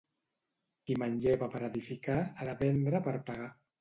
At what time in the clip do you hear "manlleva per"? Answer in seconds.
1.01-1.61